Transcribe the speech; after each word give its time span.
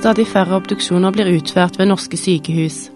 Stadig 0.00 0.24
færre 0.32 0.56
obduksjoner 0.56 1.12
blir 1.12 1.28
utført 1.28 1.78
ved 1.78 1.90
norske 1.90 2.16
sykehus. 2.16 2.86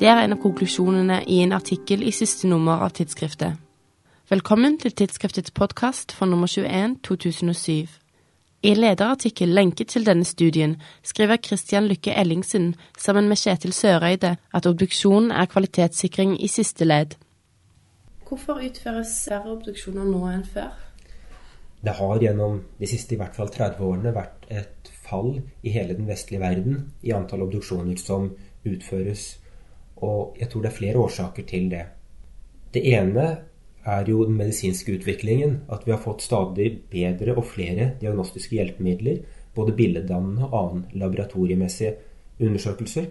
Det 0.00 0.08
er 0.08 0.22
en 0.24 0.32
av 0.32 0.38
konklusjonene 0.40 1.18
i 1.28 1.42
en 1.44 1.52
artikkel 1.52 2.00
i 2.08 2.12
siste 2.16 2.48
nummer 2.48 2.80
av 2.86 2.94
tidsskriftet. 2.96 3.58
Velkommen 4.32 4.78
til 4.80 4.94
tidsskriftets 4.96 5.52
podkast 5.52 6.14
for 6.16 6.24
nummer 6.24 6.48
21 6.48 6.94
2007. 7.04 7.92
I 8.62 8.72
en 8.72 8.80
lederartikkel 8.80 9.52
lenket 9.52 9.92
til 9.92 10.08
denne 10.08 10.24
studien 10.24 10.78
skriver 11.04 11.36
Christian 11.36 11.84
Lykke 11.84 12.16
Ellingsen 12.16 12.74
sammen 12.96 13.28
med 13.28 13.36
Kjetil 13.36 13.76
Søreide 13.76 14.38
at 14.54 14.66
obduksjon 14.66 15.28
er 15.30 15.52
kvalitetssikring 15.52 16.38
i 16.40 16.48
siste 16.48 16.88
ledd. 16.88 17.18
Hvorfor 18.24 18.64
utføres 18.64 19.18
færre 19.28 19.52
obduksjoner 19.52 20.08
nå 20.08 20.24
enn 20.32 20.48
før? 20.48 20.72
Det 21.84 21.92
har 22.00 22.22
gjennom 22.24 22.62
de 22.80 22.88
siste 22.88 23.14
i 23.14 23.20
hvert 23.20 23.36
fall 23.36 23.52
30 23.52 23.84
årene 23.84 24.16
vært 24.16 24.48
et 24.48 24.94
fall 25.08 25.38
i 25.62 25.72
hele 25.74 25.96
den 25.96 26.08
vestlige 26.08 26.42
verden 26.42 26.92
i 27.02 27.12
antall 27.16 27.46
obduksjoner 27.46 27.98
som 28.00 28.30
utføres. 28.68 29.38
Og 30.04 30.36
jeg 30.38 30.50
tror 30.50 30.64
det 30.64 30.72
er 30.72 30.78
flere 30.78 31.04
årsaker 31.04 31.46
til 31.48 31.70
det. 31.72 31.84
Det 32.74 32.84
ene 32.84 33.28
er 33.88 34.08
jo 34.08 34.24
den 34.26 34.36
medisinske 34.36 34.98
utviklingen. 34.98 35.62
At 35.72 35.86
vi 35.86 35.94
har 35.94 36.02
fått 36.02 36.22
stadig 36.26 36.70
bedre 36.90 37.36
og 37.36 37.46
flere 37.48 37.92
diagnostiske 38.00 38.58
hjelpemidler. 38.58 39.22
Både 39.54 39.74
billeddannende 39.74 40.50
og 40.50 40.58
annen 40.60 41.00
laboratoriemessige 41.00 41.94
undersøkelser. 42.40 43.08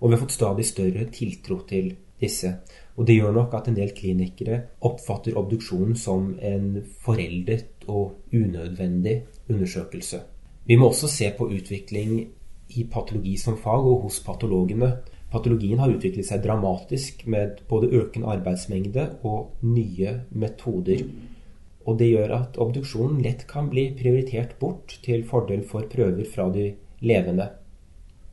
Og 0.00 0.08
vi 0.08 0.16
har 0.16 0.22
fått 0.22 0.38
stadig 0.38 0.66
større 0.66 1.06
tiltro 1.14 1.60
til 1.68 1.92
disse. 2.22 2.54
Og 2.96 3.06
det 3.06 3.16
gjør 3.18 3.34
nok 3.34 3.54
at 3.58 3.68
en 3.68 3.76
del 3.76 3.92
klinikere 3.96 4.60
oppfatter 4.84 5.36
obduksjonen 5.38 5.96
som 5.98 6.32
en 6.40 6.82
foreldet 7.04 7.86
og 7.88 8.32
unødvendig 8.32 9.22
undersøkelse. 9.50 10.22
Vi 10.64 10.76
må 10.78 10.92
også 10.92 11.08
se 11.10 11.26
på 11.34 11.48
utvikling 11.50 12.20
i 12.78 12.84
patologi 12.90 13.34
som 13.40 13.56
fag 13.58 13.82
og 13.82 14.04
hos 14.04 14.20
patologene. 14.22 14.92
Patologien 15.32 15.80
har 15.82 15.90
utviklet 15.90 16.28
seg 16.28 16.44
dramatisk 16.44 17.24
med 17.34 17.64
både 17.70 17.90
økende 17.98 18.30
arbeidsmengde 18.36 19.08
og 19.26 19.56
nye 19.66 20.20
metoder. 20.30 21.02
Og 21.82 21.98
det 21.98 22.12
gjør 22.12 22.36
at 22.36 22.60
obduksjonen 22.62 23.18
lett 23.24 23.42
kan 23.50 23.72
bli 23.72 23.88
prioritert 23.98 24.54
bort 24.60 25.00
til 25.02 25.26
fordel 25.26 25.66
for 25.66 25.90
prøver 25.90 26.30
fra 26.30 26.46
de 26.54 26.68
levende. 27.02 27.48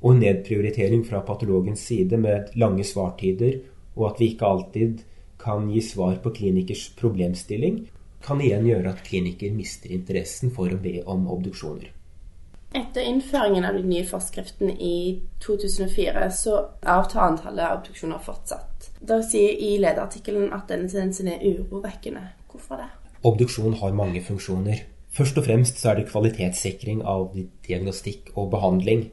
Og 0.06 0.20
nedprioritering 0.22 1.02
fra 1.10 1.26
patologens 1.26 1.82
side 1.90 2.18
med 2.22 2.54
lange 2.62 2.86
svartider, 2.86 3.58
og 3.98 4.12
at 4.12 4.22
vi 4.22 4.34
ikke 4.36 4.54
alltid 4.54 5.06
kan 5.42 5.66
gi 5.74 5.82
svar 5.82 6.20
på 6.22 6.30
klinikers 6.36 6.92
problemstilling, 7.00 7.88
kan 8.22 8.42
igjen 8.44 8.68
gjøre 8.70 8.94
at 8.94 9.08
kliniker 9.08 9.56
mister 9.56 9.92
interessen 9.96 10.54
for 10.54 10.70
å 10.70 10.84
be 10.84 11.00
om 11.10 11.26
obduksjoner. 11.32 11.96
Etter 12.70 13.02
innføringen 13.02 13.66
av 13.66 13.74
de 13.74 13.84
nye 13.90 14.06
forskriftene 14.06 14.76
i 14.78 14.98
2004 15.42 16.28
så 16.38 16.58
avtar 16.86 17.24
antallet 17.26 17.80
obduksjoner 17.80 18.22
fortsatt. 18.22 18.92
Da 19.02 19.18
sier 19.26 19.56
i 19.58 19.72
lederartikkelen 19.82 20.52
at 20.54 20.70
denne 20.70 20.90
tendensen 20.92 21.32
er 21.34 21.42
urovekkende. 21.42 22.28
Hvorfor 22.52 22.84
det? 22.84 22.90
Obduksjon 23.26 23.74
har 23.82 23.96
mange 23.98 24.22
funksjoner. 24.24 24.84
Først 25.10 25.40
og 25.42 25.48
fremst 25.48 25.82
så 25.82 25.92
er 25.92 26.00
det 26.00 26.12
kvalitetssikring 26.12 27.02
av 27.02 27.34
diagnostikk 27.66 28.36
og 28.36 28.52
behandling. 28.54 29.08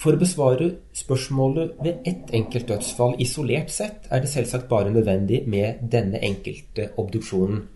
For 0.00 0.16
å 0.16 0.20
besvare 0.20 0.70
spørsmålet 0.96 1.74
ved 1.84 2.06
ett 2.08 2.30
enkelt 2.36 2.70
dødsfall 2.70 3.18
isolert 3.20 3.74
sett, 3.74 4.06
er 4.08 4.22
det 4.22 4.30
selvsagt 4.32 4.70
bare 4.70 4.94
nødvendig 4.94 5.42
med 5.50 5.82
denne 5.92 6.22
enkelte 6.24 6.92
obduksjonen. 6.96 7.66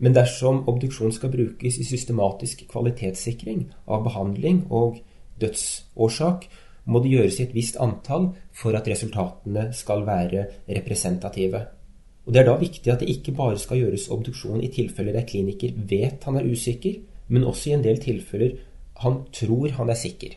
Men 0.00 0.16
dersom 0.16 0.62
obduksjon 0.70 1.12
skal 1.12 1.32
brukes 1.32 1.76
i 1.78 1.84
systematisk 1.84 2.64
kvalitetssikring 2.70 3.66
av 3.86 4.04
behandling 4.06 4.64
og 4.72 5.02
dødsårsak, 5.42 6.46
må 6.88 7.02
det 7.04 7.12
gjøres 7.12 7.36
i 7.38 7.44
et 7.44 7.52
visst 7.54 7.76
antall 7.80 8.30
for 8.56 8.76
at 8.76 8.88
resultatene 8.88 9.68
skal 9.76 10.06
være 10.08 10.46
representative. 10.68 11.60
Og 12.26 12.32
Det 12.32 12.40
er 12.40 12.48
da 12.48 12.56
viktig 12.56 12.92
at 12.92 13.00
det 13.04 13.12
ikke 13.12 13.36
bare 13.36 13.58
skal 13.58 13.80
gjøres 13.82 14.08
obduksjon 14.12 14.64
i 14.64 14.72
tilfeller 14.72 15.16
der 15.16 15.28
kliniker 15.28 15.76
vet 15.76 16.24
han 16.24 16.40
er 16.40 16.48
usikker, 16.48 17.00
men 17.28 17.44
også 17.44 17.70
i 17.70 17.76
en 17.76 17.84
del 17.84 18.00
tilfeller 18.00 18.58
han 19.04 19.24
tror 19.32 19.76
han 19.76 19.90
er 19.90 19.98
sikker. 20.00 20.36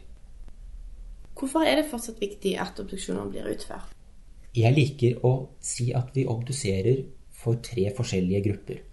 Hvorfor 1.34 1.66
er 1.68 1.80
det 1.80 1.90
fortsatt 1.92 2.22
viktig 2.22 2.56
at 2.62 2.80
obduksjoner 2.80 3.28
blir 3.32 3.50
utført? 3.52 3.92
Jeg 4.56 4.76
liker 4.76 5.24
å 5.26 5.34
si 5.60 5.90
at 5.96 6.12
vi 6.16 6.28
obduserer 6.30 7.02
for 7.34 7.60
tre 7.64 7.90
forskjellige 7.96 8.44
grupper. 8.46 8.84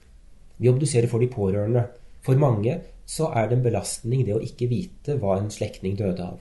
Vi 0.60 0.86
ser 0.86 1.08
for 1.08 1.18
de 1.20 1.28
pårørende. 1.32 1.86
For 2.20 2.36
mange 2.36 2.80
så 3.06 3.30
er 3.34 3.48
det 3.48 3.58
en 3.58 3.64
belastning 3.64 4.26
det 4.26 4.36
å 4.36 4.44
ikke 4.44 4.68
vite 4.70 5.16
hva 5.18 5.38
en 5.38 5.50
slektning 5.50 5.96
døde 5.96 6.22
av. 6.22 6.38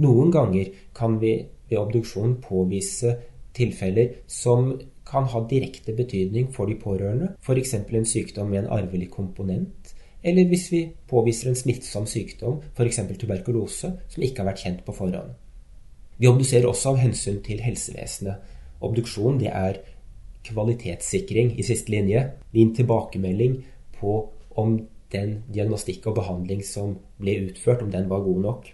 Noen 0.00 0.30
ganger 0.30 0.70
kan 0.94 1.18
vi 1.20 1.34
ved 1.68 1.78
obduksjon 1.80 2.36
påvise 2.44 3.16
tilfeller 3.56 4.20
som 4.30 4.74
kan 5.06 5.26
ha 5.32 5.42
direkte 5.48 5.94
betydning 5.96 6.50
for 6.54 6.70
de 6.70 6.76
pårørende, 6.78 7.34
f.eks. 7.40 7.74
en 7.74 8.06
sykdom 8.06 8.50
med 8.50 8.64
en 8.64 8.72
arvelig 8.78 9.10
komponent, 9.10 9.94
eller 10.22 10.48
hvis 10.50 10.70
vi 10.72 10.82
påviser 11.08 11.50
en 11.50 11.58
smittsom 11.58 12.06
sykdom, 12.10 12.60
f.eks. 12.74 13.00
tuberkulose, 13.18 13.92
som 14.08 14.22
ikke 14.22 14.42
har 14.42 14.50
vært 14.50 14.64
kjent 14.64 14.84
på 14.86 14.94
forhånd. 14.96 15.34
Vi 16.18 16.28
obduserer 16.30 16.66
også 16.66 16.94
av 16.94 17.02
hensyn 17.02 17.42
til 17.44 17.60
helsevesenet. 17.62 18.54
Obduksjon 18.84 19.38
det 19.40 19.52
er 19.52 19.78
kvalitetssikring 20.46 21.54
i 21.58 21.66
siste 21.66 21.92
linje. 21.92 22.22
Din 22.54 22.74
tilbakemelding 22.74 23.60
på 23.98 24.16
om 24.56 24.78
den 25.12 25.42
diagnostikk 25.52 26.08
og 26.10 26.18
behandling 26.18 26.64
som 26.66 26.96
ble 27.20 27.36
utført, 27.48 27.84
om 27.84 27.92
den 27.92 28.08
var 28.10 28.24
god 28.24 28.42
nok. 28.48 28.72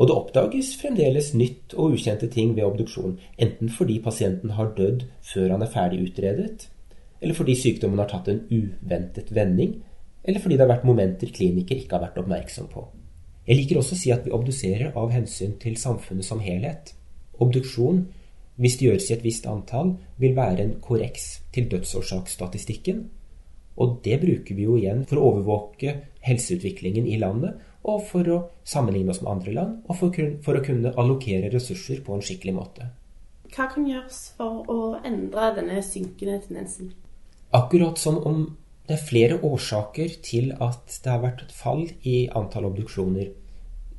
Og 0.00 0.08
det 0.08 0.16
oppdages 0.16 0.74
fremdeles 0.80 1.32
nytt 1.36 1.74
og 1.76 1.96
ukjente 1.96 2.30
ting 2.32 2.54
ved 2.56 2.64
obduksjon, 2.64 3.18
enten 3.36 3.72
fordi 3.72 3.98
pasienten 4.00 4.54
har 4.56 4.72
dødd 4.76 5.04
før 5.32 5.56
han 5.56 5.64
er 5.66 5.72
ferdig 5.72 6.04
utredet, 6.06 6.68
eller 7.20 7.36
fordi 7.36 7.56
sykdommen 7.58 8.00
har 8.00 8.08
tatt 8.08 8.30
en 8.32 8.46
uventet 8.48 9.28
vending, 9.34 9.76
eller 10.24 10.40
fordi 10.40 10.56
det 10.56 10.64
har 10.64 10.72
vært 10.72 10.88
momenter 10.88 11.32
kliniker 11.34 11.80
ikke 11.80 11.98
har 11.98 12.06
vært 12.06 12.22
oppmerksom 12.22 12.70
på. 12.72 12.86
Jeg 13.48 13.58
liker 13.58 13.80
også 13.80 13.96
å 13.96 14.00
si 14.00 14.12
at 14.14 14.24
vi 14.24 14.32
obduserer 14.36 14.96
av 14.96 15.12
hensyn 15.12 15.56
til 15.60 15.76
samfunnet 15.80 16.24
som 16.24 16.40
helhet. 16.44 16.94
Obduksjon 17.40 18.04
hvis 18.60 18.76
det 18.76 18.86
gjøres 18.86 19.08
i 19.08 19.14
et 19.16 19.24
visst 19.24 19.48
antall, 19.48 19.94
vil 20.20 20.36
være 20.36 20.66
en 20.66 20.76
korreks 20.84 21.40
til 21.54 21.70
dødsårsaksstatistikken. 21.72 23.06
Og 23.80 24.00
det 24.04 24.20
bruker 24.20 24.56
vi 24.56 24.66
jo 24.66 24.76
igjen 24.76 25.06
for 25.08 25.16
å 25.16 25.30
overvåke 25.30 25.94
helseutviklingen 26.26 27.08
i 27.08 27.16
landet, 27.22 27.56
og 27.88 28.02
for 28.10 28.28
å 28.28 28.38
sammenligne 28.68 29.14
oss 29.14 29.22
med 29.24 29.32
andre 29.32 29.54
land, 29.56 29.76
og 29.88 29.96
for, 29.96 30.24
for 30.44 30.58
å 30.58 30.64
kunne 30.64 30.92
allokere 31.00 31.48
ressurser 31.54 32.02
på 32.04 32.12
en 32.12 32.24
skikkelig 32.24 32.56
måte. 32.58 32.90
Hva 33.50 33.70
kan 33.72 33.86
gjøres 33.88 34.18
for 34.36 34.68
å 34.70 34.80
endre 35.00 35.48
denne 35.56 35.80
synkende 35.82 36.36
tendensen? 36.44 36.92
Akkurat 37.56 37.98
som 37.98 38.20
om 38.28 38.44
det 38.86 38.98
er 38.98 39.06
flere 39.06 39.38
årsaker 39.46 40.20
til 40.26 40.52
at 40.60 41.00
det 41.02 41.10
har 41.10 41.22
vært 41.22 41.46
et 41.46 41.54
fall 41.54 41.86
i 42.06 42.26
antall 42.36 42.68
obduksjoner 42.68 43.30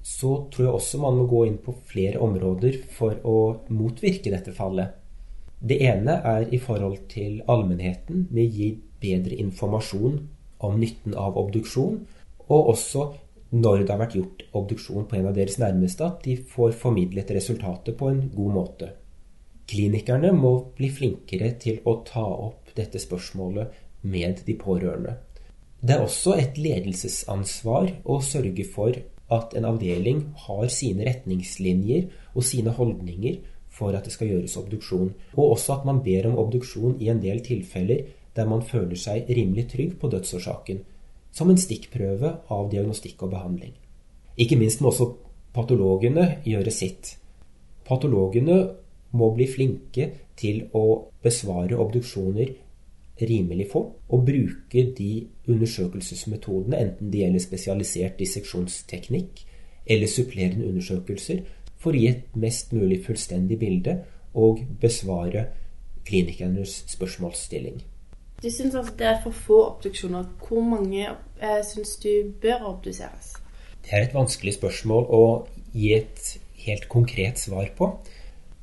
så 0.04 0.34
tror 0.52 0.66
jeg 0.66 0.76
også 0.76 1.02
man 1.02 1.20
må 1.20 1.28
gå 1.30 1.44
inn 1.48 1.60
på 1.62 1.76
flere 1.88 2.22
områder 2.24 2.80
for 2.96 3.20
å 3.28 3.38
motvirke 3.70 4.34
dette 4.34 4.54
fallet. 4.58 4.98
Det 5.62 5.78
ene 5.86 6.18
er 6.26 6.48
i 6.50 6.60
forhold 6.62 7.04
til 7.12 7.42
allmennheten 7.52 8.26
med 8.32 8.48
å 8.48 8.56
gi 8.56 8.70
bedre 9.02 9.38
informasjon 9.44 10.18
om 10.66 10.80
nytten 10.82 11.14
av 11.18 11.38
obduksjon, 11.38 12.00
og 12.50 12.72
også 12.74 13.06
når 13.52 13.84
det 13.84 13.92
har 13.92 14.00
vært 14.00 14.16
gjort 14.18 14.44
obduksjon 14.58 15.06
på 15.10 15.18
en 15.18 15.28
av 15.30 15.36
deres 15.36 15.60
nærmeste, 15.62 16.08
at 16.08 16.26
de 16.26 16.38
får 16.54 16.74
formidlet 16.82 17.34
resultatet 17.36 17.98
på 18.00 18.10
en 18.10 18.24
god 18.34 18.54
måte. 18.56 18.92
Klinikerne 19.72 20.32
må 20.36 20.54
bli 20.78 20.90
flinkere 20.92 21.54
til 21.62 21.82
å 21.88 22.00
ta 22.08 22.24
opp 22.24 22.72
dette 22.76 23.00
spørsmålet 23.00 23.76
med 24.08 24.42
de 24.48 24.56
pårørende. 24.60 25.18
Det 25.82 25.96
er 25.96 26.04
også 26.06 26.36
et 26.38 26.58
ledelsesansvar 26.62 27.90
å 28.06 28.20
sørge 28.24 28.66
for 28.70 28.98
at 29.32 29.56
en 29.58 29.68
avdeling 29.70 30.24
har 30.46 30.68
sine 30.74 31.06
retningslinjer 31.08 32.08
og 32.36 32.46
sine 32.46 32.74
holdninger 32.76 33.40
for 33.72 33.96
at 33.96 34.06
det 34.06 34.14
skal 34.14 34.32
gjøres 34.34 34.58
obduksjon. 34.60 35.14
Og 35.38 35.56
også 35.56 35.80
at 35.80 35.86
man 35.88 36.02
ber 36.04 36.28
om 36.30 36.40
obduksjon 36.42 36.98
i 37.00 37.10
en 37.14 37.22
del 37.24 37.40
tilfeller 37.46 38.04
der 38.36 38.48
man 38.48 38.64
føler 38.64 38.96
seg 38.96 39.28
rimelig 39.28 39.68
trygg 39.74 39.98
på 40.00 40.10
dødsårsaken, 40.12 40.84
som 41.36 41.50
en 41.52 41.60
stikkprøve 41.60 42.32
av 42.52 42.70
diagnostikk 42.72 43.26
og 43.26 43.34
behandling. 43.34 43.74
Ikke 44.40 44.56
minst 44.60 44.82
må 44.82 44.92
også 44.92 45.10
patologene 45.56 46.38
gjøre 46.48 46.72
sitt. 46.72 47.18
Patologene 47.88 48.58
må 49.20 49.32
bli 49.36 49.48
flinke 49.52 50.08
til 50.40 50.64
å 50.78 51.12
besvare 51.24 51.80
obduksjoner 51.80 52.54
rimelig 53.30 53.68
få, 53.72 53.84
og 54.10 54.26
bruke 54.26 54.84
de 54.98 55.28
undersøkelsesmetodene, 55.48 56.80
enten 56.80 57.12
det 57.12 57.24
gjelder 57.24 57.44
spesialisert 57.44 58.20
disseksjonsteknikk 58.20 59.46
eller 59.86 60.08
supplerende 60.08 60.68
undersøkelser, 60.70 61.42
for 61.82 61.96
å 61.96 62.02
gi 62.02 62.12
et 62.12 62.36
mest 62.38 62.74
mulig 62.78 63.02
fullstendig 63.06 63.58
bilde 63.62 63.98
og 64.38 64.62
besvare 64.82 65.48
klinikernes 66.06 66.84
spørsmålsstilling. 66.92 67.82
Du 68.42 68.50
syns 68.50 68.76
altså 68.76 68.94
det 68.98 69.08
er 69.08 69.20
for 69.24 69.38
få 69.38 69.60
obduksjoner. 69.68 70.26
Hvor 70.42 70.64
mange 70.66 71.04
eh, 71.06 71.60
syns 71.66 71.96
du 72.02 72.34
bør 72.42 72.64
obduseres? 72.74 73.36
Det 73.82 73.94
er 73.94 74.08
et 74.08 74.16
vanskelig 74.16 74.56
spørsmål 74.58 75.10
å 75.14 75.24
gi 75.74 75.94
et 75.98 76.32
helt 76.66 76.88
konkret 76.90 77.42
svar 77.42 77.70
på. 77.78 77.92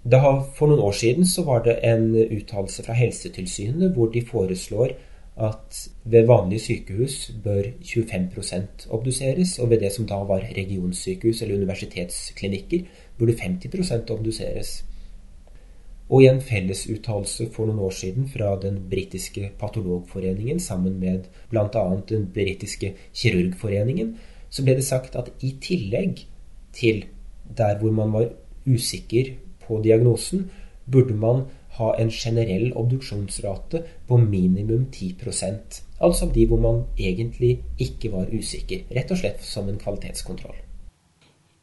Da, 0.08 0.20
for 0.56 0.70
noen 0.70 0.80
år 0.80 0.94
siden 0.96 1.26
så 1.28 1.42
var 1.44 1.64
det 1.66 1.74
en 1.84 2.14
uttalelse 2.16 2.84
fra 2.86 2.94
Helsetilsynet 2.96 3.92
hvor 3.96 4.08
de 4.14 4.22
foreslår 4.24 4.94
at 5.38 5.80
ved 6.04 6.26
vanlige 6.26 6.64
sykehus 6.64 7.16
bør 7.44 7.66
25% 7.84 8.88
obduseres, 8.90 9.58
og 9.58 9.70
ved 9.70 9.82
det 9.84 9.92
som 9.92 10.06
da 10.08 10.16
var 10.26 10.46
regionsykehus 10.56 11.42
eller 11.42 11.60
universitetsklinikker, 11.60 12.86
burde 13.18 13.36
50 13.38 14.10
obduseres. 14.10 14.84
Og 16.08 16.22
i 16.22 16.28
en 16.30 16.40
fellesuttalelse 16.40 17.50
for 17.52 17.68
noen 17.68 17.82
år 17.84 17.92
siden 17.94 18.30
fra 18.32 18.54
den 18.62 18.80
britiske 18.90 19.50
patologforeningen 19.60 20.60
sammen 20.60 20.96
med 21.00 21.28
bl.a. 21.50 21.84
den 22.08 22.30
britiske 22.34 22.94
kirurgforeningen, 23.12 24.16
så 24.50 24.64
ble 24.64 24.78
det 24.78 24.86
sagt 24.88 25.16
at 25.20 25.30
i 25.44 25.52
tillegg 25.60 26.24
til 26.72 27.04
der 27.58 27.76
hvor 27.78 27.92
man 27.92 28.12
var 28.12 28.32
usikker 28.66 29.34
på 29.68 29.82
diagnosen, 29.84 30.48
burde 30.90 31.14
man 31.14 31.44
ha 31.78 31.92
en 32.00 32.10
generell 32.10 32.72
obduksjonsrate 32.72 33.82
på 34.08 34.16
minimum 34.16 34.88
10% 34.92 35.84
Altså 36.00 36.30
de 36.34 36.46
hvor 36.46 36.60
man 36.62 36.84
egentlig 36.98 37.58
ikke 37.78 38.12
var 38.12 38.30
usikker. 38.30 38.84
Rett 38.94 39.10
og 39.10 39.18
slett 39.18 39.42
som 39.42 39.68
en 39.68 39.80
kvalitetskontroll. 39.82 40.54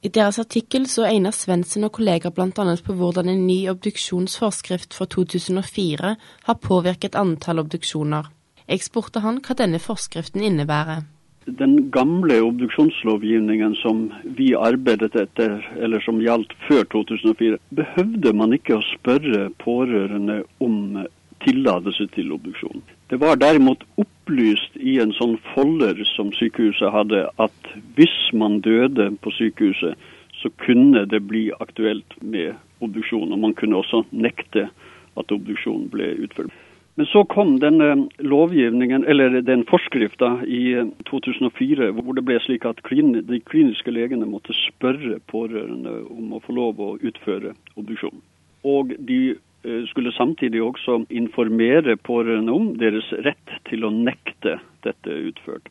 I 0.03 0.11
deres 0.13 0.37
artikkel 0.39 0.89
så 0.91 1.07
Einar 1.07 1.33
Svendsen 1.33 1.87
og 1.87 1.95
kolleger 1.95 2.29
bl.a. 2.35 2.75
på 2.85 2.93
hvordan 2.93 3.29
en 3.31 3.47
ny 3.47 3.69
obduksjonsforskrift 3.71 4.93
fra 4.93 5.05
2004 5.05 6.15
har 6.43 6.61
påvirket 6.61 7.15
antall 7.15 7.63
obduksjoner. 7.63 8.27
Jeg 8.67 8.83
spurte 8.83 9.23
han 9.23 9.39
hva 9.39 9.55
denne 9.57 9.79
forskriften 9.79 10.43
innebærer 10.43 11.05
den 11.45 11.91
gamle 11.91 12.39
obduksjonslovgivningen 12.41 13.75
som 13.75 14.07
vi 14.23 14.53
arbeidet 14.57 15.15
etter, 15.15 15.59
eller 15.77 16.01
som 16.01 16.21
gjaldt 16.21 16.55
før 16.67 16.83
2004, 16.93 17.59
behøvde 17.77 18.33
man 18.33 18.55
ikke 18.57 18.79
å 18.79 18.87
spørre 18.95 19.49
pårørende 19.61 20.41
om 20.63 21.05
tillatelse 21.45 22.07
til 22.15 22.33
obduksjon. 22.33 22.81
Det 23.09 23.19
var 23.21 23.37
derimot 23.37 23.83
opplyst 24.01 24.77
i 24.81 24.97
en 25.03 25.13
sånn 25.13 25.37
folder 25.53 26.01
som 26.15 26.31
sykehuset 26.33 26.93
hadde, 26.93 27.27
at 27.37 27.73
hvis 27.97 28.17
man 28.33 28.61
døde 28.65 29.11
på 29.21 29.33
sykehuset, 29.37 29.93
så 30.41 30.51
kunne 30.65 31.05
det 31.09 31.21
bli 31.29 31.47
aktuelt 31.61 32.17
med 32.21 32.55
obduksjon. 32.83 33.31
Og 33.33 33.39
man 33.39 33.53
kunne 33.57 33.79
også 33.79 34.03
nekte 34.11 34.67
at 35.15 35.31
obduksjon 35.31 35.87
ble 35.93 36.11
utført. 36.25 36.53
Men 36.95 37.05
så 37.05 37.23
kom 37.27 37.57
denne 37.59 38.07
lovgivningen, 38.23 39.03
eller 39.03 39.41
den 39.41 39.65
forskrifta 39.67 40.29
i 40.47 40.75
2004 41.09 41.89
hvor 41.91 42.15
det 42.15 42.23
ble 42.23 42.37
slik 42.39 42.63
at 42.69 42.79
de 42.79 43.39
kliniske 43.49 43.91
legene 43.91 44.27
måtte 44.29 44.55
spørre 44.55 45.19
pårørende 45.27 45.97
om 46.07 46.37
å 46.37 46.39
få 46.45 46.55
lov 46.55 46.79
å 46.79 46.93
utføre 47.03 47.51
obduksjon. 47.75 48.21
Og 48.63 48.93
de 49.09 49.19
eh, 49.35 49.81
skulle 49.91 50.15
samtidig 50.15 50.61
også 50.63 51.01
informere 51.11 51.97
pårørende 51.99 52.55
om 52.55 52.71
deres 52.79 53.11
rett 53.27 53.57
til 53.67 53.83
å 53.83 53.91
nekte 53.91 54.61
dette 54.87 55.17
utført. 55.27 55.67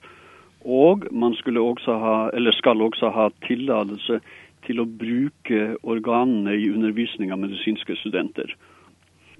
Og 0.60 1.08
man 1.12 1.32
skulle 1.40 1.64
også 1.64 1.96
ha, 2.04 2.16
eller 2.36 2.52
skal 2.52 2.84
også 2.84 3.08
ha 3.16 3.30
tillatelse 3.48 4.20
til 4.68 4.80
å 4.80 4.88
bruke 4.88 5.72
organene 5.82 6.52
i 6.52 6.68
undervisning 6.68 7.32
av 7.32 7.40
medisinske 7.40 7.96
studenter. 8.02 8.52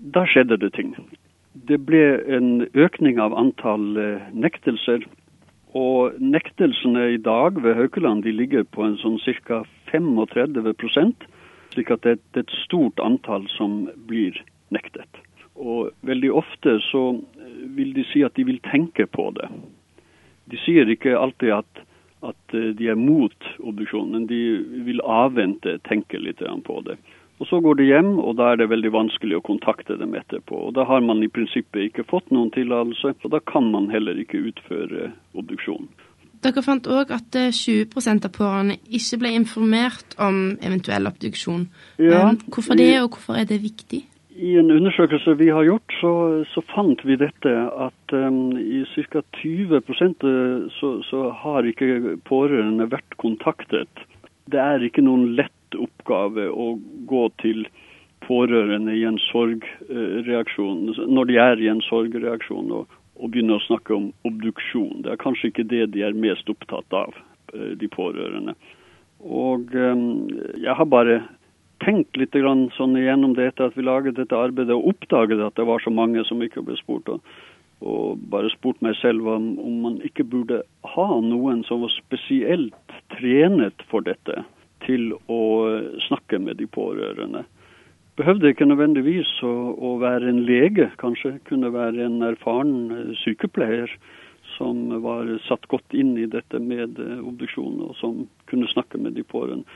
Da 0.01 0.25
skjedde 0.29 0.57
det 0.65 0.73
ting 0.81 0.97
det 1.55 1.79
ble 1.87 2.03
en 2.37 2.67
økning 2.75 3.21
av 3.23 3.35
antall 3.39 3.95
eh, 4.01 4.27
nektelser. 4.35 5.07
Og 5.75 6.19
nektelsene 6.23 7.09
i 7.15 7.19
dag 7.19 7.59
ved 7.63 7.79
Haukeland 7.79 8.27
ligger 8.27 8.67
på 8.75 8.85
en 8.87 8.99
sånn 9.03 9.19
ca. 9.47 9.65
35 9.91 11.15
slik 11.75 11.91
at 11.91 12.03
det 12.03 12.17
er 12.17 12.43
et 12.43 12.53
stort 12.65 13.01
antall 13.03 13.47
som 13.51 13.89
blir 14.09 14.39
nektet. 14.75 15.09
Og 15.55 15.91
veldig 16.07 16.31
ofte 16.35 16.79
så 16.91 17.07
eh, 17.39 17.57
vil 17.79 17.95
de 17.95 18.07
si 18.11 18.25
at 18.27 18.35
de 18.35 18.47
vil 18.51 18.63
tenke 18.67 19.07
på 19.07 19.31
det. 19.39 19.49
De 20.51 20.59
sier 20.67 20.91
ikke 20.91 21.17
alltid 21.19 21.55
at, 21.61 21.85
at 22.27 22.55
eh, 22.55 22.73
de 22.79 22.91
er 22.91 22.99
mot 22.99 23.51
obduksjon, 23.63 24.11
men 24.15 24.27
de 24.31 24.43
vil 24.87 25.03
avvente, 25.07 25.79
tenke 25.87 26.19
litt 26.19 26.43
på 26.67 26.81
det. 26.87 26.99
Og 27.43 27.49
Så 27.51 27.59
går 27.61 27.75
de 27.81 27.89
hjem, 27.89 28.19
og 28.23 28.37
da 28.39 28.53
er 28.53 28.61
det 28.61 28.71
veldig 28.71 28.93
vanskelig 28.95 29.41
å 29.41 29.45
kontakte 29.45 29.97
dem 29.99 30.15
etterpå. 30.15 30.69
Og 30.69 30.75
Da 30.75 30.85
har 30.87 31.01
man 31.03 31.23
i 31.23 31.29
prinsippet 31.29 31.91
ikke 31.91 32.07
fått 32.07 32.31
noen 32.31 32.53
tillatelse, 32.55 33.15
og 33.25 33.31
da 33.31 33.41
kan 33.41 33.71
man 33.73 33.91
heller 33.91 34.15
ikke 34.15 34.39
utføre 34.53 35.11
obduksjon. 35.35 35.89
Dere 36.45 36.63
fant 36.63 36.87
òg 36.87 37.11
at 37.15 37.33
20 37.33 37.89
eh, 37.89 38.09
av 38.13 38.33
pårørende 38.33 38.77
ikke 38.93 39.19
ble 39.23 39.31
informert 39.33 40.15
om 40.21 40.59
eventuell 40.61 41.09
obduksjon. 41.09 41.69
Ja, 41.99 42.35
hvorfor 42.53 42.77
det, 42.77 42.91
og 43.01 43.17
hvorfor 43.17 43.41
er 43.41 43.49
det 43.49 43.63
viktig? 43.65 44.05
I 44.35 44.57
en 44.59 44.71
undersøkelse 44.75 45.37
vi 45.39 45.49
har 45.55 45.65
gjort, 45.65 45.95
så, 46.01 46.13
så 46.51 46.61
fant 46.75 47.01
vi 47.07 47.17
dette 47.17 47.51
at 47.87 48.15
um, 48.19 48.59
i 48.59 48.83
ca. 49.09 49.23
20 49.41 49.77
eh, 49.79 50.71
så, 50.75 50.91
så 51.09 51.29
har 51.43 51.71
ikke 51.71 52.19
pårørende 52.29 52.91
vært 52.91 53.17
kontaktet. 53.17 54.05
Det 54.51 54.61
er 54.61 54.85
ikke 54.85 55.07
noen 55.07 55.33
lett 55.39 55.64
oppgave 56.05 56.51
å 56.53 56.79
gå 57.09 57.29
til 57.41 57.65
pårørende 58.25 58.95
i 58.97 59.05
en 59.05 59.19
sorgreaksjon, 59.19 60.95
når 61.09 61.25
de 61.29 61.37
er 61.37 61.61
i 61.61 61.69
en 61.69 61.83
sorgreaksjon, 61.85 62.71
og, 62.73 62.89
og 63.17 63.31
begynne 63.31 63.57
å 63.57 63.65
snakke 63.67 63.95
om 63.95 64.13
obduksjon. 64.25 65.03
Det 65.05 65.13
er 65.13 65.21
kanskje 65.21 65.51
ikke 65.51 65.69
det 65.69 65.93
de 65.93 66.05
er 66.05 66.17
mest 66.17 66.49
opptatt 66.49 66.93
av, 66.93 67.15
eh, 67.55 67.75
de 67.77 67.89
pårørende. 67.89 68.55
Og 69.25 69.73
um, 69.73 70.29
jeg 70.61 70.75
har 70.77 70.89
bare 70.89 71.23
tenkt 71.85 72.17
litt 72.17 72.37
sånn 72.77 72.97
igjennom 72.97 73.35
det 73.37 73.51
etter 73.51 73.69
at 73.69 73.77
vi 73.77 73.85
laget 73.85 74.17
dette 74.17 74.37
arbeidet, 74.37 74.75
og 74.75 74.95
oppdaget 74.95 75.41
at 75.41 75.57
det 75.57 75.69
var 75.69 75.81
så 75.85 75.93
mange 75.93 76.25
som 76.25 76.43
ikke 76.43 76.65
ble 76.65 76.77
spurt. 76.81 77.09
Og, 77.09 77.21
og 77.85 78.21
bare 78.33 78.53
spurt 78.53 78.81
meg 78.85 78.97
selv 79.01 79.29
om, 79.29 79.55
om 79.61 79.81
man 79.85 80.01
ikke 80.05 80.25
burde 80.25 80.63
ha 80.97 81.09
noen 81.21 81.65
som 81.69 81.85
var 81.85 81.93
spesielt 81.93 82.99
trenet 83.17 83.85
for 83.91 84.05
dette 84.05 84.45
til 84.87 85.13
å 85.31 85.43
snakke 86.07 86.41
med 86.43 86.61
de 86.61 86.69
pårørende. 86.71 87.45
Behøvde 88.19 88.53
ikke 88.53 88.69
nødvendigvis 88.69 89.31
å, 89.43 89.55
å 89.75 89.97
være 89.99 90.31
en 90.31 90.45
lege, 90.47 90.91
kanskje 91.01 91.39
kunne 91.49 91.73
være 91.75 92.07
en 92.07 92.21
erfaren 92.23 92.77
eh, 92.95 93.17
sykepleier 93.25 93.91
som 94.55 94.87
var 95.03 95.33
satt 95.49 95.67
godt 95.73 95.97
inn 95.99 96.13
i 96.21 96.29
dette 96.31 96.61
med 96.63 97.01
eh, 97.03 97.19
obduksjon, 97.19 97.81
og 97.89 97.97
som 97.99 98.23
kunne 98.51 98.71
snakke 98.71 99.01
med 99.03 99.19
de 99.19 99.27
pårørende. 99.27 99.67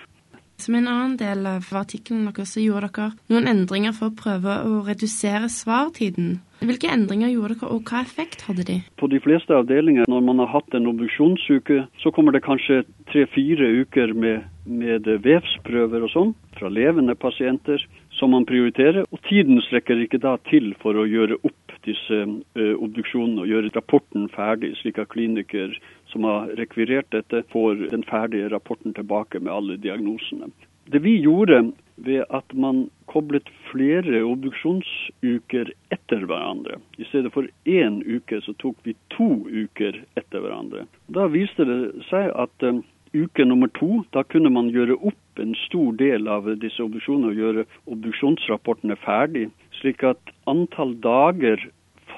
Som 0.59 0.75
en 0.75 0.88
annen 0.90 1.14
del 1.18 1.47
av 1.47 1.66
artikkelen 1.78 2.25
deres 2.26 2.56
så 2.56 2.62
gjorde 2.62 2.88
dere 2.97 3.12
noen 3.30 3.47
endringer 3.47 3.92
for 3.94 4.11
å 4.11 4.16
prøve 4.18 4.56
å 4.66 4.80
redusere 4.88 5.47
svartiden. 5.54 6.40
Hvilke 6.59 6.90
endringer 6.90 7.30
gjorde 7.30 7.61
dere, 7.61 7.71
og 7.76 7.87
hva 7.87 8.00
effekt 8.02 8.42
hadde 8.49 8.64
de? 8.66 8.80
På 8.99 9.06
de 9.06 9.21
fleste 9.23 9.54
avdelinger, 9.54 10.11
når 10.11 10.25
man 10.26 10.42
har 10.42 10.50
hatt 10.56 10.75
en 10.75 10.90
obduksjonsuke, 10.90 11.85
så 12.02 12.11
kommer 12.14 12.35
det 12.35 12.42
kanskje 12.42 12.80
tre-fire 13.12 13.71
uker 13.85 14.16
med, 14.18 14.49
med 14.68 15.08
vevsprøver 15.25 16.04
og 16.06 16.12
sånn 16.12 16.34
fra 16.58 16.70
levende 16.72 17.16
pasienter 17.18 17.82
som 18.14 18.34
man 18.34 18.46
prioriterer, 18.48 19.06
og 19.10 19.22
tiden 19.28 19.60
strekker 19.64 20.00
ikke 20.04 20.20
da 20.22 20.37
til 20.50 20.72
for 20.82 20.98
å 20.98 21.06
gjøre 21.08 21.38
opp 21.42 21.76
disse 21.87 22.20
uh, 22.26 22.75
obduksjonene 22.76 23.44
og 23.44 23.50
gjøre 23.50 23.75
rapporten 23.76 24.28
ferdig, 24.34 24.75
slik 24.80 24.98
at 25.00 25.10
kliniker 25.14 25.76
som 26.12 26.26
har 26.28 26.50
rekvirert 26.58 27.10
dette, 27.14 27.44
får 27.52 27.88
den 27.92 28.04
ferdige 28.08 28.50
rapporten 28.52 28.96
tilbake 28.96 29.40
med 29.40 29.52
alle 29.54 29.78
diagnosene. 29.80 30.50
Det 30.88 31.02
vi 31.04 31.18
gjorde 31.20 31.66
ved 32.00 32.25
at 32.32 32.52
man 32.56 32.87
koblet 33.10 33.48
flere 33.68 34.22
obduksjonsuker 34.25 35.72
etter 35.92 36.25
hverandre. 36.28 36.78
I 36.96 37.04
stedet 37.10 37.32
for 37.34 37.48
én 37.68 37.98
uke, 38.06 38.40
så 38.44 38.54
tok 38.62 38.78
vi 38.87 38.94
to 39.12 39.28
uker 39.48 39.98
etter 40.16 40.44
hverandre. 40.44 40.87
Da 41.12 41.26
viste 41.32 41.66
det 41.68 42.06
seg 42.08 42.30
at 42.32 42.64
um, 42.64 42.80
uke 43.25 43.46
nummer 43.46 43.70
to, 43.78 44.02
da 44.14 44.25
kunne 44.26 44.52
man 44.54 44.70
gjøre 44.75 44.98
opp 45.10 45.42
en 45.42 45.54
stor 45.66 45.96
del 46.00 46.28
av 46.30 46.48
disse 46.62 46.82
obduksjonene 46.82 47.32
og 47.32 47.42
gjøre 47.42 47.66
obduksjonsrapportene 47.94 48.98
ferdig. 49.04 49.48
Slik 49.80 50.04
at 50.06 50.32
antall 50.50 50.96
dager 51.04 51.62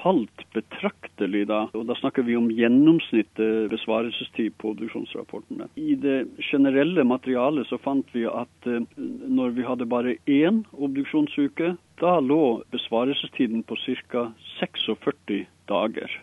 falt 0.01 0.45
betraktelig 0.55 1.45
da. 1.49 1.65
Og 1.77 1.85
da 1.89 1.95
snakker 1.99 2.25
vi 2.27 2.37
om 2.37 2.49
gjennomsnittet 2.53 3.69
besvarelsestid 3.73 4.55
på 4.61 4.73
obduksjonsrapportene. 4.73 5.69
I 5.77 5.95
det 6.01 6.25
generelle 6.49 7.05
materialet 7.07 7.69
så 7.69 7.79
fant 7.81 8.09
vi 8.15 8.25
at 8.29 8.69
eh, 8.69 8.81
når 8.97 9.55
vi 9.57 9.67
hadde 9.67 9.89
bare 9.91 10.17
én 10.25 10.63
obduksjonsuke, 10.73 11.75
da 12.01 12.17
lå 12.23 12.41
besvarelsestiden 12.73 13.65
på 13.69 13.77
ca. 14.09 14.27
46 14.59 15.45
dager. 15.69 16.19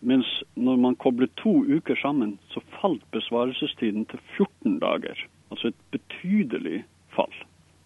Mens 0.00 0.28
når 0.54 0.76
man 0.78 0.96
koblet 1.02 1.34
to 1.42 1.64
uker 1.66 1.98
sammen, 1.98 2.38
så 2.54 2.62
falt 2.78 3.04
besvarelsestiden 3.14 4.06
til 4.10 4.20
14 4.36 4.78
dager. 4.82 5.26
Altså 5.50 5.72
et 5.72 5.80
betydelig 5.94 6.84
fall. 7.16 7.34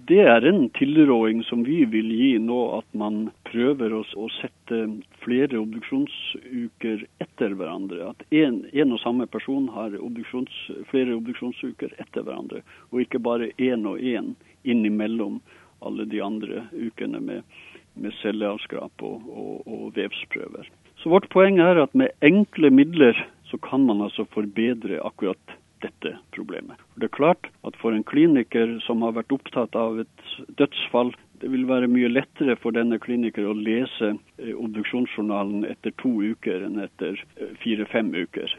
Det 0.09 0.19
er 0.27 0.43
en 0.49 0.65
tilråding 0.75 1.45
som 1.47 1.63
vi 1.65 1.85
vil 1.87 2.09
gi 2.11 2.33
nå, 2.43 2.59
at 2.81 2.87
man 2.99 3.29
prøver 3.47 3.95
å 3.95 4.27
sette 4.35 4.81
flere 5.23 5.61
obduksjonsuker 5.61 7.05
etter 7.23 7.55
hverandre. 7.55 8.11
At 8.11 8.25
en, 8.35 8.65
og 8.89 8.99
samme 9.05 9.29
person 9.31 9.69
har 9.71 9.95
obduksjons, 9.95 10.57
flere 10.91 11.15
obduksjonsuker 11.15 11.95
etter 12.03 12.27
hverandre, 12.27 12.65
og 12.91 13.05
ikke 13.05 13.23
bare 13.23 13.53
én 13.63 13.87
og 13.87 14.03
én 14.03 14.35
innimellom 14.67 15.39
alle 15.87 16.09
de 16.11 16.19
andre 16.23 16.67
ukene 16.75 17.23
med, 17.23 17.47
med 17.95 18.19
celleavskrap 18.25 19.07
og, 19.07 19.23
og, 19.31 19.63
og 19.71 19.93
vevsprøver. 19.95 20.67
Så 21.03 21.11
vårt 21.11 21.29
poeng 21.35 21.59
er 21.59 21.81
at 21.83 21.95
med 21.99 22.15
enkle 22.23 22.71
midler 22.71 23.19
så 23.51 23.59
kan 23.59 23.83
man 23.87 24.01
altså 24.05 24.25
forbedre 24.31 25.01
akkurat 25.03 25.59
dette 25.83 26.15
problemet. 26.31 26.79
Det 26.95 27.09
er 27.09 27.17
klart 27.17 27.49
at 27.67 27.77
for 27.83 27.91
en 27.91 28.07
kliniker 28.07 28.79
som 28.87 29.03
har 29.03 29.17
vært 29.17 29.35
opptatt 29.35 29.75
av 29.77 29.99
et 30.05 30.35
dødsfall, 30.59 31.11
det 31.43 31.51
vil 31.51 31.67
være 31.67 31.91
mye 31.91 32.11
lettere 32.13 32.55
for 32.63 32.75
denne 32.77 33.01
kliniker 33.03 33.49
å 33.51 33.57
lese 33.59 34.13
eh, 34.39 34.55
obduksjonsjournalen 34.55 35.67
etter 35.67 35.95
to 35.99 36.15
uker 36.23 36.69
enn 36.69 36.79
etter 36.85 37.19
eh, 37.19 37.51
fire-fem 37.65 38.15
uker. 38.15 38.55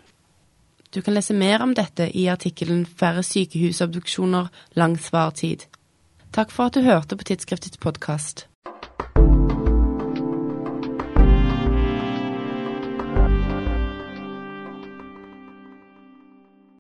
Du 0.93 1.01
kan 1.01 1.15
lese 1.15 1.33
mer 1.33 1.63
om 1.63 1.71
dette 1.73 2.11
i 2.11 2.27
artikkelen 2.29 2.83
'Færre 2.85 3.23
sykehusobduksjoner 3.23 4.51
lang 4.75 4.99
svartid'. 4.99 5.69
Takk 6.35 6.51
for 6.51 6.67
at 6.67 6.75
du 6.75 6.83
hørte 6.83 7.15
på 7.15 7.23
Tidsskriftets 7.23 7.79
podkast. 7.79 8.49